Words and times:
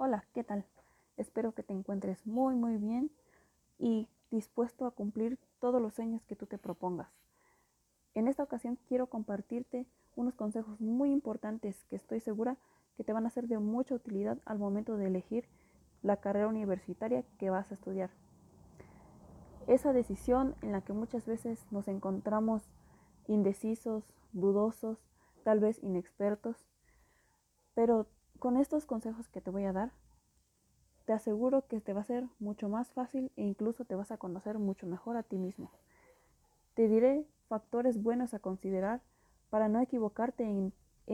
Hola, 0.00 0.24
¿qué 0.32 0.44
tal? 0.44 0.64
Espero 1.16 1.54
que 1.54 1.64
te 1.64 1.72
encuentres 1.72 2.24
muy 2.24 2.54
muy 2.54 2.76
bien 2.76 3.10
y 3.80 4.06
dispuesto 4.30 4.86
a 4.86 4.92
cumplir 4.92 5.40
todos 5.58 5.82
los 5.82 5.94
sueños 5.94 6.24
que 6.24 6.36
tú 6.36 6.46
te 6.46 6.56
propongas. 6.56 7.08
En 8.14 8.28
esta 8.28 8.44
ocasión 8.44 8.78
quiero 8.86 9.08
compartirte 9.08 9.86
unos 10.14 10.36
consejos 10.36 10.80
muy 10.80 11.10
importantes 11.10 11.84
que 11.90 11.96
estoy 11.96 12.20
segura 12.20 12.56
que 12.96 13.02
te 13.02 13.12
van 13.12 13.26
a 13.26 13.30
ser 13.30 13.48
de 13.48 13.58
mucha 13.58 13.96
utilidad 13.96 14.38
al 14.44 14.60
momento 14.60 14.96
de 14.96 15.08
elegir 15.08 15.48
la 16.04 16.18
carrera 16.18 16.46
universitaria 16.46 17.24
que 17.36 17.50
vas 17.50 17.72
a 17.72 17.74
estudiar. 17.74 18.10
Esa 19.66 19.92
decisión 19.92 20.54
en 20.62 20.70
la 20.70 20.80
que 20.80 20.92
muchas 20.92 21.26
veces 21.26 21.66
nos 21.72 21.88
encontramos 21.88 22.62
indecisos, 23.26 24.04
dudosos, 24.32 24.96
tal 25.42 25.58
vez 25.58 25.82
inexpertos, 25.82 26.68
pero 27.74 28.06
con 28.38 28.56
estos 28.56 28.86
consejos 28.86 29.28
que 29.28 29.40
te 29.40 29.50
voy 29.50 29.64
a 29.64 29.72
dar, 29.72 29.92
te 31.04 31.12
aseguro 31.12 31.66
que 31.66 31.80
te 31.80 31.92
va 31.92 32.02
a 32.02 32.04
ser 32.04 32.26
mucho 32.38 32.68
más 32.68 32.92
fácil 32.92 33.32
e 33.36 33.42
incluso 33.42 33.84
te 33.84 33.94
vas 33.94 34.10
a 34.10 34.18
conocer 34.18 34.58
mucho 34.58 34.86
mejor 34.86 35.16
a 35.16 35.22
ti 35.22 35.38
mismo. 35.38 35.72
Te 36.74 36.86
diré 36.86 37.26
factores 37.48 38.02
buenos 38.02 38.34
a 38.34 38.38
considerar 38.38 39.00
para 39.50 39.68
no 39.68 39.80
equivocarte 39.80 40.44
en, 40.44 40.72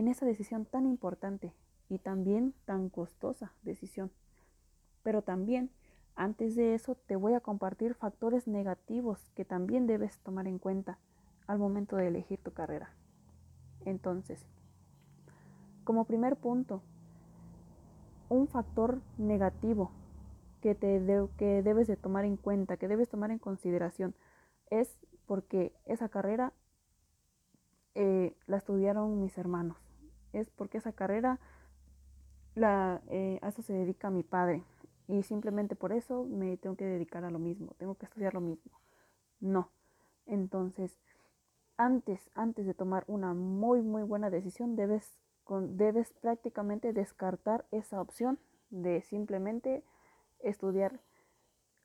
esa 0.09 0.27
decisión 0.27 0.67
tan 0.67 0.87
importante 0.87 1.53
y 1.89 1.99
también 1.99 2.55
tan 2.65 2.89
costosa 2.89 3.53
decisión. 3.63 4.11
Pero 5.03 5.23
también, 5.23 5.71
antes 6.17 6.57
de 6.57 6.75
eso, 6.75 6.97
te 6.97 7.17
voy 7.17 7.35
a 7.35 7.41
compartir 7.41 7.95
factores 7.95 8.49
negativos 8.49 9.31
que 9.37 9.45
también 9.45 9.87
debes 9.87 10.19
tomar 10.19 10.49
en 10.49 10.59
cuenta 10.59 10.99
al 11.47 11.59
momento 11.59 11.97
de 11.97 12.09
elegir 12.09 12.41
tu 12.43 12.53
carrera. 12.53 12.91
Entonces, 13.85 14.45
como 15.85 16.07
primer 16.07 16.37
punto, 16.37 16.83
un 18.35 18.49
factor 18.49 19.01
negativo 19.19 19.91
que, 20.61 20.75
te 20.75 21.01
que 21.37 21.63
debes 21.63 21.87
de 21.87 21.97
tomar 21.97 22.25
en 22.25 22.37
cuenta, 22.37 22.77
que 22.77 22.89
debes 22.89 23.09
tomar 23.09 23.31
en 23.31 23.39
consideración, 23.39 24.15
es 24.71 24.99
porque 25.27 25.73
esa 25.87 26.09
carrera 26.09 26.53
eh, 27.95 28.35
la 28.47 28.57
estudiaron 28.57 29.21
mis 29.21 29.37
hermanos. 29.39 29.77
Es 30.33 30.51
porque 30.51 30.79
esa 30.79 30.93
carrera 30.93 31.39
la, 32.55 33.03
eh, 33.09 33.39
a 33.43 33.49
eso 33.49 33.63
se 33.63 33.73
dedica 33.73 34.11
mi 34.11 34.23
padre. 34.23 34.65
Y 35.07 35.23
simplemente 35.23 35.77
por 35.77 35.93
eso 35.93 36.25
me 36.25 36.57
tengo 36.57 36.77
que 36.77 36.87
dedicar 36.87 37.25
a 37.25 37.31
lo 37.31 37.39
mismo, 37.39 37.75
tengo 37.79 37.95
que 37.95 38.07
estudiar 38.07 38.35
lo 38.35 38.41
mismo. 38.41 38.73
No. 39.41 39.71
Entonces, 40.27 40.97
antes, 41.77 42.31
antes 42.35 42.67
de 42.67 42.75
tomar 42.75 43.05
una 43.07 43.35
muy, 43.35 43.83
muy 43.83 44.03
buena 44.03 44.31
decisión, 44.31 44.77
debes 44.77 45.19
debes 45.49 46.13
prácticamente 46.15 46.93
descartar 46.93 47.67
esa 47.71 48.01
opción 48.01 48.39
de 48.71 49.03
simplemente 49.03 49.85
estudiar 50.41 51.01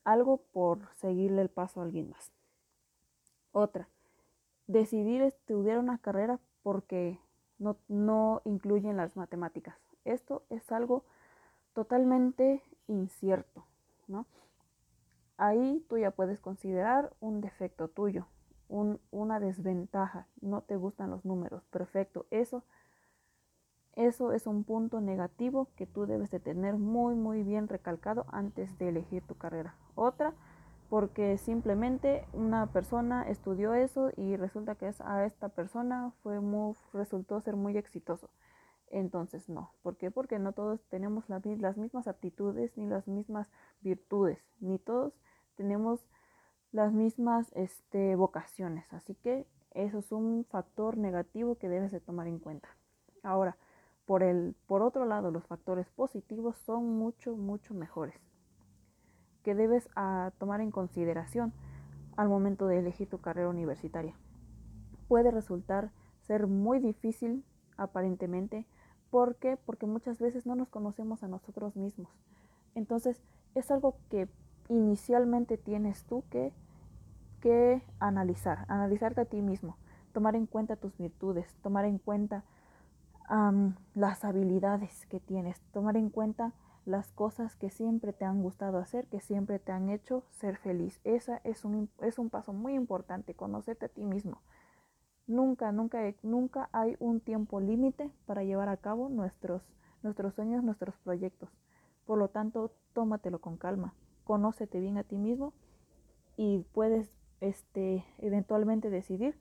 algo 0.03 0.38
por 0.53 0.88
seguirle 0.95 1.41
el 1.41 1.49
paso 1.49 1.80
a 1.80 1.83
alguien 1.83 2.09
más. 2.09 2.31
Otra, 3.52 3.87
decidir 4.67 5.21
estudiar 5.21 5.80
una 5.80 5.97
carrera 5.97 6.39
porque 6.63 7.19
no, 7.57 7.77
no 7.87 8.41
incluyen 8.45 8.97
las 8.97 9.15
matemáticas. 9.15 9.75
Esto 10.05 10.43
es 10.49 10.71
algo 10.71 11.03
totalmente 11.73 12.63
incierto, 12.87 13.65
¿no? 14.07 14.25
Ahí 15.37 15.85
tú 15.87 15.97
ya 15.97 16.11
puedes 16.11 16.39
considerar 16.39 17.13
un 17.21 17.39
defecto 17.41 17.87
tuyo, 17.87 18.27
una 18.67 19.39
desventaja, 19.39 20.27
no 20.41 20.61
te 20.61 20.75
gustan 20.75 21.09
los 21.09 21.25
números, 21.25 21.63
perfecto, 21.71 22.25
eso 22.30 22.63
eso 24.00 24.31
es 24.31 24.47
un 24.47 24.64
punto 24.64 25.02
negativo 25.02 25.67
que 25.75 25.86
tú 25.86 26.05
debes 26.05 26.31
de 26.31 26.39
tener 26.39 26.75
muy 26.75 27.16
muy 27.16 27.44
bien 27.44 27.67
recalcado 27.67 28.25
antes 28.31 28.78
de 28.80 28.88
elegir 28.88 29.23
tu 29.28 29.36
carrera. 29.36 29.75
Otra, 29.94 30.33
porque 30.89 31.38
simplemente 31.38 32.25
una 32.31 32.67
persona 32.67 33.27
estudió 33.30 33.73
eso 33.73 34.10
y 34.15 34.37
resulta 34.37 34.76
que 34.76 34.89
a 34.99 35.26
esta 35.26 35.49
persona 35.49 36.14
fue 36.23 36.39
muy, 36.39 36.76
resultó 36.93 37.42
ser 37.42 37.58
muy 37.58 37.77
exitoso. 37.77 38.30
Entonces 38.87 39.49
no. 39.49 39.73
¿Por 39.83 39.98
qué? 39.98 40.11
Porque 40.11 40.39
no 40.39 40.54
todos 40.54 40.81
tenemos 40.86 41.26
las 41.27 41.77
mismas 41.77 42.08
aptitudes 42.08 42.77
ni 42.77 42.87
las 42.87 43.05
mismas 43.05 43.52
virtudes, 43.81 44.39
ni 44.61 44.80
todos 44.80 45.14
tenemos 45.55 45.99
las 46.71 46.93
mismas 46.93 47.52
este, 47.54 48.16
vocaciones. 48.16 48.92
Así 48.93 49.14
que 49.16 49.45
eso 49.71 49.99
es 49.99 50.11
un 50.14 50.45
factor 50.45 50.98
negativo 50.98 51.55
que 51.55 51.67
debes 51.67 51.92
de 51.92 51.99
tomar 51.99 52.27
en 52.27 52.39
cuenta. 52.39 52.70
Ahora, 53.23 53.58
por, 54.09 54.23
el, 54.23 54.55
por 54.65 54.81
otro 54.81 55.05
lado, 55.05 55.30
los 55.30 55.45
factores 55.45 55.87
positivos 55.92 56.58
son 56.65 56.97
mucho, 56.97 57.37
mucho 57.37 57.75
mejores, 57.75 58.20
que 59.43 59.53
debes 59.53 59.87
a, 59.95 60.31
tomar 60.39 60.61
en 60.61 60.71
consideración 60.71 61.53
al 62.17 62.27
momento 62.27 62.65
de 62.65 62.80
elegir 62.80 63.08
tu 63.08 63.21
carrera 63.21 63.49
universitaria. 63.49 64.15
Puede 65.08 65.30
resultar 65.30 65.92
ser 66.21 66.48
muy 66.48 66.80
difícil 66.80 67.45
aparentemente. 67.77 68.65
¿Por 69.11 69.36
qué? 69.36 69.59
Porque 69.64 69.86
muchas 69.86 70.19
veces 70.19 70.48
no 70.48 70.55
nos 70.55 70.69
conocemos 70.69 71.21
a 71.21 71.27
nosotros 71.27 71.75
mismos. 71.75 72.09
Entonces, 72.73 73.21
es 73.53 73.69
algo 73.69 73.95
que 74.09 74.27
inicialmente 74.69 75.55
tienes 75.55 76.03
tú 76.05 76.23
que, 76.31 76.52
que 77.42 77.83
analizar, 77.99 78.65
analizarte 78.69 79.21
a 79.21 79.25
ti 79.25 79.43
mismo, 79.43 79.77
tomar 80.14 80.36
en 80.36 80.48
cuenta 80.48 80.77
tus 80.77 80.98
virtudes, 80.98 81.53
tomar 81.61 81.86
en 81.86 81.99
cuenta 81.99 82.43
las 83.94 84.26
habilidades 84.26 85.06
que 85.06 85.20
tienes, 85.20 85.62
tomar 85.72 85.98
en 85.98 86.10
cuenta 86.10 86.54
las 86.86 87.12
cosas 87.12 87.56
que 87.56 87.70
siempre 87.70 88.14
te 88.14 88.26
han 88.26 88.42
gustado 88.42 88.80
hacer, 88.80 89.06
que 89.08 89.20
siempre 89.20 89.60
te 89.60 89.72
han 89.72 89.90
hecho 89.90 90.23
ser 90.32 90.58
feliz. 90.58 91.00
Esa 91.04 91.40
es 91.44 91.64
un, 91.64 91.90
es 92.02 92.17
un 92.17 92.30
paso 92.30 92.54
muy 92.54 92.73
importante, 92.73 93.36
conocerte 93.36 93.86
a 93.86 93.90
ti 93.90 94.04
mismo. 94.04 94.42
Nunca, 95.28 95.72
nunca, 95.72 96.00
nunca 96.23 96.70
hay 96.72 96.95
un 97.00 97.20
tiempo 97.20 97.60
límite 97.60 98.10
para 98.26 98.44
llevar 98.44 98.70
a 98.70 98.78
cabo 98.78 99.10
nuestros, 99.10 99.61
nuestros 100.02 100.34
sueños, 100.34 100.64
nuestros 100.64 100.98
proyectos. 100.98 101.50
Por 102.08 102.17
lo 102.17 102.30
tanto, 102.30 102.72
tómatelo 102.94 103.40
con 103.40 103.58
calma, 103.58 103.94
conócete 104.23 104.80
bien 104.80 104.98
a 104.98 105.04
ti 105.04 105.20
mismo 105.20 105.54
y 106.36 106.66
puedes 106.73 107.11
este, 107.42 108.04
eventualmente 108.17 108.90
decidir 108.90 109.38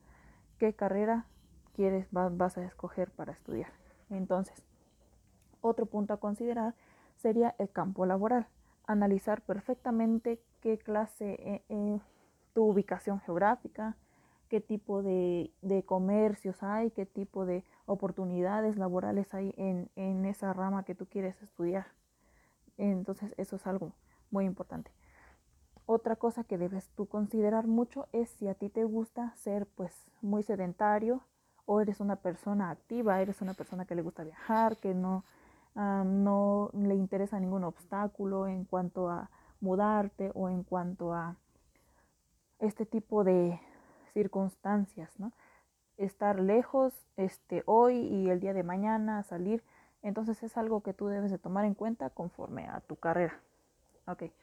qué 0.59 0.75
carrera 0.75 1.25
quieres, 1.79 2.07
vas 2.11 2.57
a 2.57 2.65
escoger 2.65 3.09
para 3.09 3.31
estudiar. 3.31 3.71
Entonces, 4.09 4.65
otro 5.61 5.85
punto 5.85 6.13
a 6.13 6.17
considerar 6.17 6.75
sería 7.15 7.55
el 7.57 7.69
campo 7.69 8.05
laboral. 8.05 8.47
Analizar 8.85 9.41
perfectamente 9.41 10.41
qué 10.59 10.77
clase, 10.77 11.35
eh, 11.39 11.63
eh, 11.69 12.01
tu 12.51 12.65
ubicación 12.65 13.21
geográfica, 13.21 13.95
qué 14.49 14.59
tipo 14.59 15.01
de, 15.03 15.53
comercios 15.85 16.63
hay, 16.63 16.91
qué 16.91 17.05
tipo 17.05 17.45
de 17.45 17.63
oportunidades 17.85 18.75
laborales 18.75 19.33
hay 19.33 19.53
en, 19.55 19.89
en 19.95 20.25
esa 20.25 20.51
rama 20.51 20.83
que 20.83 20.95
tú 20.95 21.05
quieres 21.05 21.41
estudiar. 21.41 21.87
Entonces, 22.77 23.33
eso 23.37 23.55
es 23.55 23.65
algo 23.65 23.93
muy 24.31 24.43
importante. 24.43 24.91
Otra 25.85 26.17
cosa 26.17 26.43
que 26.43 26.57
debes 26.57 26.89
tú 26.89 27.05
considerar 27.05 27.67
mucho 27.67 28.09
es 28.11 28.29
si 28.31 28.49
a 28.49 28.53
ti 28.53 28.67
te 28.67 28.83
gusta 28.83 29.33
ser 29.37 29.65
pues 29.65 29.93
muy 30.21 30.43
sedentario, 30.43 31.23
o 31.71 31.81
eres 31.81 31.99
una 31.99 32.15
persona 32.15 32.71
activa, 32.71 33.21
eres 33.21 33.43
una 33.43 33.53
persona 33.53 33.85
que 33.85 33.93
le 33.93 34.01
gusta 34.01 34.23
viajar, 34.23 34.77
que 34.77 34.95
no, 34.95 35.23
no 35.75 36.71
le 36.73 36.95
interesa 36.95 37.39
ningún 37.39 37.63
obstáculo 37.63 38.47
en 38.47 38.65
cuanto 38.65 39.07
a 39.07 39.29
mudarte 39.61 40.31
o 40.33 40.49
en 40.49 40.63
cuanto 40.63 41.13
a 41.13 41.35
este 42.57 42.87
tipo 42.87 43.23
de 43.23 43.61
circunstancias, 44.15 45.19
¿no? 45.19 45.31
Estar 45.97 46.39
lejos 46.39 47.05
este, 47.17 47.61
hoy 47.67 47.97
y 47.97 48.31
el 48.31 48.39
día 48.39 48.53
de 48.53 48.63
mañana, 48.63 49.21
salir. 49.21 49.63
Entonces 50.01 50.41
es 50.41 50.57
algo 50.57 50.81
que 50.81 50.95
tú 50.95 51.05
debes 51.05 51.29
de 51.29 51.37
tomar 51.37 51.65
en 51.65 51.75
cuenta 51.75 52.09
conforme 52.09 52.67
a 52.67 52.79
tu 52.79 52.95
carrera. 52.95 53.39
Okay. 54.07 54.33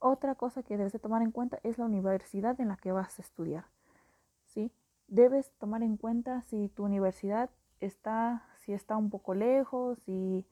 Otra 0.00 0.34
cosa 0.34 0.62
que 0.62 0.76
debes 0.76 0.92
de 0.92 0.98
tomar 0.98 1.22
en 1.22 1.30
cuenta 1.30 1.60
es 1.62 1.78
la 1.78 1.86
universidad 1.86 2.60
en 2.60 2.68
la 2.68 2.76
que 2.76 2.92
vas 2.92 3.18
a 3.18 3.22
estudiar. 3.22 3.64
Debes 5.08 5.50
tomar 5.58 5.82
en 5.82 5.96
cuenta 5.96 6.42
si 6.42 6.68
tu 6.68 6.84
universidad 6.84 7.50
está, 7.80 8.46
si 8.58 8.72
está 8.72 8.96
un 8.96 9.10
poco 9.10 9.34
lejos, 9.34 9.98
si 10.04 10.46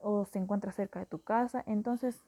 o 0.00 0.24
se 0.26 0.38
encuentra 0.38 0.72
cerca 0.72 1.00
de 1.00 1.06
tu 1.06 1.20
casa. 1.22 1.64
Entonces, 1.66 2.22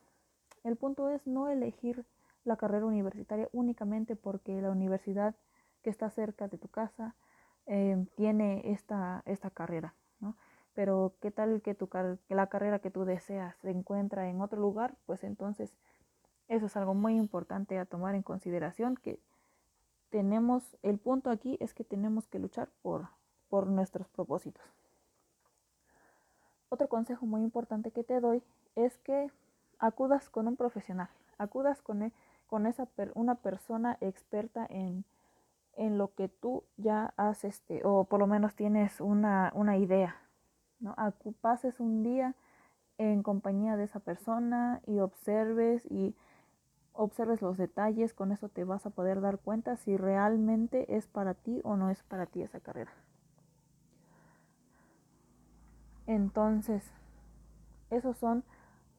el 0.65 0.77
punto 0.77 1.09
es 1.11 1.27
no 1.27 1.49
elegir 1.49 2.05
la 2.45 2.57
carrera 2.57 2.87
universitaria 2.87 3.49
únicamente 3.53 4.17
porque 4.17 4.61
la 4.61 4.71
universidad 4.71 5.35
que 5.83 5.91
está 5.91 6.11
cerca 6.11 6.49
de 6.49 6.59
tu 6.59 6.69
casa 6.69 7.15
eh, 7.67 8.05
tiene 8.17 8.73
esta, 8.73 9.23
esta 9.27 9.51
carrera, 9.51 9.95
¿no? 10.21 10.37
Pero 10.75 11.15
qué 11.21 11.31
tal 11.31 11.63
que, 11.63 11.75
tu, 11.75 11.89
la 12.29 12.47
carrera 12.47 12.79
que 12.79 12.91
tú 12.91 13.05
deseas 13.05 13.57
se 13.57 13.71
encuentra 13.71 14.29
en 14.29 14.41
otro 14.41 14.61
lugar, 14.61 14.97
pues 15.07 15.25
entonces 15.25 15.75
eso 16.49 16.67
es 16.67 16.77
algo 16.77 16.95
muy 16.95 17.17
importante 17.17 17.79
a 17.79 17.85
tomar 17.85 18.15
en 18.15 18.23
consideración 18.23 18.97
que 18.97 19.21
tenemos, 20.11 20.77
el 20.83 20.99
punto 20.99 21.31
aquí 21.31 21.57
es 21.61 21.73
que 21.73 21.85
tenemos 21.85 22.27
que 22.27 22.39
luchar 22.39 22.69
por, 22.83 23.09
por 23.49 23.67
nuestros 23.67 24.09
propósitos. 24.09 24.63
otro 26.69 26.89
consejo 26.89 27.27
muy 27.27 27.43
importante 27.43 27.91
que 27.91 28.05
te 28.05 28.21
doy 28.21 28.43
es 28.77 28.97
que 28.99 29.31
acudas 29.79 30.29
con 30.29 30.47
un 30.47 30.57
profesional, 30.57 31.09
acudas 31.39 31.83
con, 31.83 32.03
e, 32.03 32.13
con 32.47 32.67
esa 32.67 32.87
una 33.15 33.37
persona 33.37 33.97
experta 34.01 34.67
en, 34.69 35.05
en, 35.77 35.99
lo 35.99 36.15
que 36.15 36.29
tú 36.29 36.65
ya 36.77 37.13
has, 37.17 37.45
este, 37.45 37.83
o 37.85 38.05
por 38.05 38.21
lo 38.21 38.27
menos 38.27 38.55
tienes 38.55 39.01
una, 39.01 39.51
una 39.55 39.79
idea, 39.79 40.17
¿no? 40.79 40.95
pases 41.41 41.81
un 41.81 42.03
día 42.03 42.35
en 42.99 43.23
compañía 43.23 43.77
de 43.77 43.85
esa 43.85 44.01
persona 44.01 44.81
y 44.87 45.01
observes 45.01 45.85
y 45.91 46.15
observes 47.01 47.41
los 47.41 47.57
detalles, 47.57 48.13
con 48.13 48.31
eso 48.31 48.51
te 48.51 48.65
vas 48.65 48.85
a 48.85 48.91
poder 48.91 49.23
dar 49.23 49.39
cuenta 49.39 49.77
si 49.77 49.97
realmente 49.97 50.97
es 50.97 51.07
para 51.07 51.33
ti 51.33 51.61
o 51.65 51.77
no 51.77 51.89
es 51.89 52.03
para 52.03 52.27
ti 52.27 52.43
esa 52.43 52.61
carrera. 52.61 52.93
Entonces, 56.07 56.85
esos 57.89 58.19
son 58.19 58.45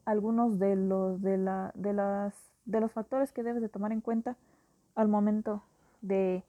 algunos 0.05 0.57
de 0.57 0.75
los, 0.75 1.21
de, 1.21 1.37
la, 1.37 1.71
de, 1.75 1.93
las, 1.93 2.33
de 2.65 2.79
los 2.79 2.91
factores 2.91 3.31
que 3.31 3.43
debes 3.43 3.61
de 3.61 3.69
tomar 3.69 3.91
en 3.91 4.01
cuenta 4.01 4.35
al 4.95 5.07
momento 5.07 5.61
de 6.01 6.43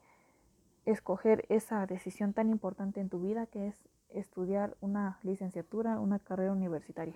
escoger 0.85 1.45
esa 1.49 1.85
decisión 1.85 2.33
tan 2.33 2.49
importante 2.49 2.99
en 2.99 3.09
tu 3.09 3.21
vida 3.21 3.45
que 3.45 3.67
es 3.67 3.75
estudiar 4.09 4.75
una 4.81 5.19
licenciatura, 5.21 5.99
una 5.99 6.17
carrera 6.17 6.51
universitaria. 6.51 7.15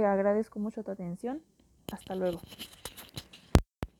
Te 0.00 0.06
agradezco 0.06 0.58
mucho 0.58 0.82
tu 0.82 0.90
atención. 0.92 1.42
Hasta 1.92 2.14
luego. 2.14 2.40